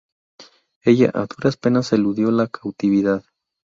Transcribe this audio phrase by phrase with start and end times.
[0.83, 3.23] Ella a duras penas eludió la cautividad.